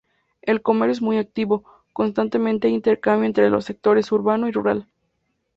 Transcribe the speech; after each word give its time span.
El 0.41 0.63
comercio 0.63 0.93
es 0.93 1.01
muy 1.03 1.19
activo, 1.19 1.63
constantemente 1.93 2.67
hay 2.67 2.73
intercambio 2.73 3.27
entre 3.27 3.51
los 3.51 3.65
sectores 3.65 4.11
urbano 4.11 4.47
y 4.47 4.51
rural. 4.51 4.87